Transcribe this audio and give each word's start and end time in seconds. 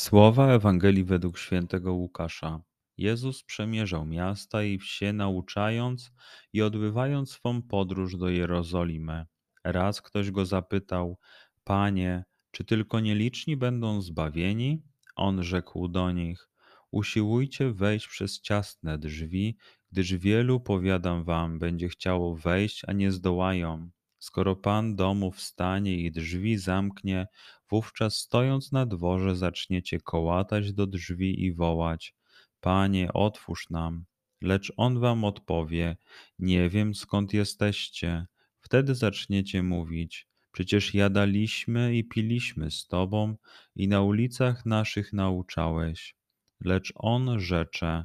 Słowa 0.00 0.52
Ewangelii 0.52 1.04
według 1.04 1.38
świętego 1.38 1.94
Łukasza. 1.94 2.60
Jezus 2.98 3.42
przemierzał 3.42 4.06
miasta 4.06 4.62
i 4.62 4.78
wsie, 4.78 5.12
nauczając 5.12 6.12
i 6.52 6.62
odbywając 6.62 7.30
swą 7.30 7.62
podróż 7.62 8.16
do 8.16 8.28
Jerozolimy. 8.28 9.26
Raz 9.64 10.02
ktoś 10.02 10.30
go 10.30 10.46
zapytał: 10.46 11.18
Panie, 11.64 12.24
czy 12.50 12.64
tylko 12.64 13.00
nieliczni 13.00 13.56
będą 13.56 14.00
zbawieni? 14.00 14.82
On 15.16 15.42
rzekł 15.42 15.88
do 15.88 16.12
nich: 16.12 16.48
Usiłujcie 16.90 17.72
wejść 17.72 18.08
przez 18.08 18.40
ciasne 18.40 18.98
drzwi, 18.98 19.56
gdyż 19.92 20.14
wielu, 20.14 20.60
powiadam 20.60 21.24
wam, 21.24 21.58
będzie 21.58 21.88
chciało 21.88 22.36
wejść, 22.36 22.82
a 22.86 22.92
nie 22.92 23.12
zdołają. 23.12 23.90
Skoro 24.18 24.56
pan 24.56 24.96
domu 24.96 25.30
wstanie 25.30 25.96
i 25.96 26.12
drzwi 26.12 26.56
zamknie, 26.56 27.26
wówczas 27.70 28.16
stojąc 28.16 28.72
na 28.72 28.86
dworze 28.86 29.36
zaczniecie 29.36 30.00
kołatać 30.00 30.72
do 30.72 30.86
drzwi 30.86 31.44
i 31.44 31.52
wołać: 31.52 32.14
Panie, 32.60 33.12
otwórz 33.12 33.70
nam. 33.70 34.04
Lecz 34.42 34.72
on 34.76 35.00
wam 35.00 35.24
odpowie: 35.24 35.96
Nie 36.38 36.68
wiem 36.68 36.94
skąd 36.94 37.34
jesteście. 37.34 38.26
Wtedy 38.60 38.94
zaczniecie 38.94 39.62
mówić: 39.62 40.26
Przecież 40.52 40.94
jadaliśmy 40.94 41.96
i 41.96 42.04
piliśmy 42.04 42.70
z 42.70 42.86
tobą 42.86 43.36
i 43.76 43.88
na 43.88 44.02
ulicach 44.02 44.66
naszych 44.66 45.12
nauczałeś. 45.12 46.14
Lecz 46.60 46.92
on 46.96 47.40
rzecze: 47.40 48.04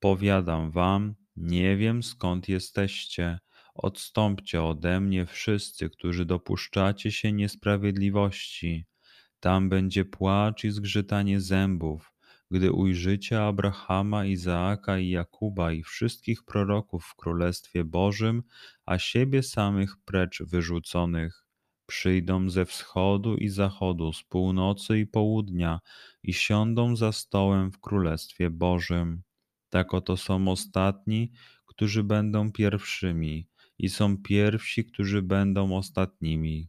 Powiadam 0.00 0.70
wam, 0.70 1.14
nie 1.36 1.76
wiem 1.76 2.02
skąd 2.02 2.48
jesteście. 2.48 3.38
Odstąpcie 3.74 4.62
ode 4.62 5.00
mnie 5.00 5.26
wszyscy, 5.26 5.90
którzy 5.90 6.24
dopuszczacie 6.24 7.12
się 7.12 7.32
niesprawiedliwości. 7.32 8.84
Tam 9.40 9.68
będzie 9.68 10.04
płacz 10.04 10.64
i 10.64 10.70
zgrzytanie 10.70 11.40
zębów, 11.40 12.12
gdy 12.50 12.72
ujrzycie 12.72 13.42
Abrahama, 13.42 14.24
Izaaka 14.24 14.98
i 14.98 15.08
Jakuba 15.08 15.72
i 15.72 15.82
wszystkich 15.82 16.44
proroków 16.44 17.04
w 17.04 17.16
Królestwie 17.16 17.84
Bożym, 17.84 18.42
a 18.86 18.98
siebie 18.98 19.42
samych 19.42 19.96
precz 20.04 20.42
wyrzuconych. 20.42 21.44
Przyjdą 21.86 22.50
ze 22.50 22.64
wschodu 22.64 23.36
i 23.36 23.48
zachodu, 23.48 24.12
z 24.12 24.22
północy 24.22 24.98
i 24.98 25.06
południa 25.06 25.80
i 26.22 26.32
siądą 26.32 26.96
za 26.96 27.12
stołem 27.12 27.72
w 27.72 27.80
Królestwie 27.80 28.50
Bożym. 28.50 29.22
Tak 29.70 29.94
oto 29.94 30.16
są 30.16 30.48
ostatni, 30.48 31.32
którzy 31.66 32.04
będą 32.04 32.52
pierwszymi, 32.52 33.48
i 33.78 33.88
są 33.88 34.16
pierwsi, 34.16 34.84
którzy 34.84 35.22
będą 35.22 35.76
ostatnimi. 35.76 36.68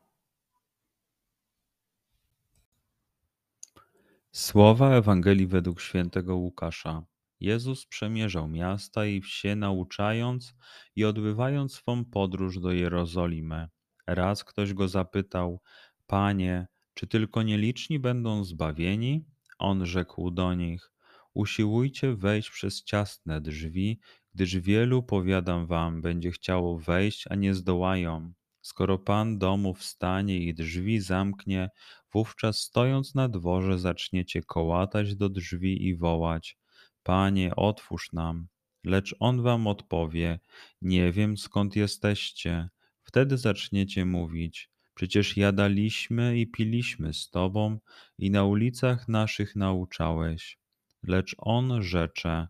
Słowa 4.33 4.95
Ewangelii 4.95 5.47
według 5.47 5.81
świętego 5.81 6.35
Łukasza. 6.35 7.05
Jezus 7.39 7.85
przemierzał 7.85 8.47
miasta 8.47 9.05
i 9.05 9.21
wsie, 9.21 9.55
nauczając 9.55 10.53
i 10.95 11.05
odbywając 11.05 11.73
swą 11.73 12.05
podróż 12.05 12.59
do 12.59 12.71
Jerozolimy. 12.71 13.67
Raz 14.07 14.43
ktoś 14.43 14.73
go 14.73 14.87
zapytał: 14.87 15.61
Panie, 16.07 16.67
czy 16.93 17.07
tylko 17.07 17.43
nieliczni 17.43 17.99
będą 17.99 18.43
zbawieni? 18.43 19.25
On 19.59 19.85
rzekł 19.85 20.31
do 20.31 20.53
nich: 20.53 20.91
Usiłujcie 21.33 22.15
wejść 22.15 22.49
przez 22.49 22.83
ciasne 22.83 23.41
drzwi, 23.41 23.99
gdyż 24.33 24.57
wielu, 24.57 25.03
powiadam 25.03 25.67
wam, 25.67 26.01
będzie 26.01 26.31
chciało 26.31 26.79
wejść, 26.79 27.25
a 27.29 27.35
nie 27.35 27.53
zdołają. 27.53 28.33
Skoro 28.61 28.97
pan 28.97 29.37
domu 29.37 29.73
wstanie 29.73 30.37
i 30.37 30.53
drzwi 30.53 30.99
zamknie, 30.99 31.69
wówczas 32.13 32.59
stojąc 32.59 33.15
na 33.15 33.29
dworze 33.29 33.79
zaczniecie 33.79 34.41
kołatać 34.41 35.15
do 35.15 35.29
drzwi 35.29 35.87
i 35.87 35.95
wołać: 35.95 36.57
Panie, 37.03 37.55
otwórz 37.55 38.13
nam. 38.13 38.47
Lecz 38.83 39.15
on 39.19 39.41
wam 39.41 39.67
odpowie: 39.67 40.39
Nie 40.81 41.11
wiem 41.11 41.37
skąd 41.37 41.75
jesteście. 41.75 42.69
Wtedy 43.03 43.37
zaczniecie 43.37 44.05
mówić: 44.05 44.69
Przecież 44.93 45.37
jadaliśmy 45.37 46.39
i 46.39 46.47
piliśmy 46.47 47.13
z 47.13 47.29
tobą 47.29 47.79
i 48.17 48.31
na 48.31 48.43
ulicach 48.43 49.07
naszych 49.07 49.55
nauczałeś. 49.55 50.59
Lecz 51.03 51.35
on 51.37 51.83
rzecze: 51.83 52.47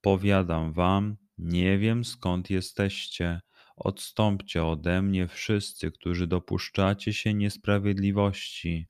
Powiadam 0.00 0.72
wam, 0.72 1.16
nie 1.38 1.78
wiem 1.78 2.04
skąd 2.04 2.50
jesteście. 2.50 3.40
Odstąpcie 3.76 4.64
ode 4.64 5.02
mnie 5.02 5.28
wszyscy, 5.28 5.90
którzy 5.90 6.26
dopuszczacie 6.26 7.12
się 7.12 7.34
niesprawiedliwości. 7.34 8.86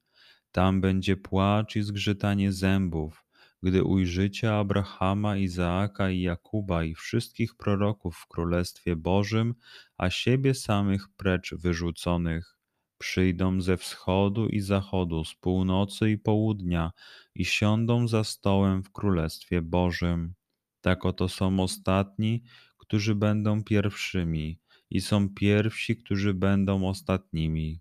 Tam 0.59 0.81
będzie 0.81 1.17
płacz 1.17 1.77
i 1.77 1.83
zgrzytanie 1.83 2.53
zębów, 2.53 3.25
gdy 3.63 3.85
ujrzycie 3.85 4.55
Abrahama, 4.55 5.37
Izaaka 5.37 6.11
i 6.11 6.21
Jakuba 6.21 6.85
i 6.85 6.95
wszystkich 6.95 7.57
proroków 7.57 8.17
w 8.17 8.27
Królestwie 8.27 8.97
Bożym, 8.97 9.55
a 9.99 10.11
siebie 10.11 10.55
samych 10.55 11.09
precz 11.17 11.55
wyrzuconych. 11.55 12.59
Przyjdą 12.99 13.61
ze 13.61 13.77
wschodu 13.77 14.49
i 14.49 14.61
zachodu, 14.61 15.25
z 15.25 15.35
północy 15.35 16.11
i 16.11 16.19
południa 16.19 16.93
i 17.35 17.45
siądą 17.45 18.09
za 18.09 18.25
stołem 18.25 18.83
w 18.83 18.93
Królestwie 18.93 19.63
Bożym. 19.63 20.35
Tak 20.81 21.07
oto 21.07 21.29
są 21.29 21.61
ostatni, 21.61 22.43
którzy 22.79 23.15
będą 23.15 23.65
pierwszymi, 23.65 24.61
i 24.91 25.01
są 25.01 25.29
pierwsi, 25.35 25.97
którzy 25.97 26.35
będą 26.35 26.89
ostatnimi. 26.89 27.81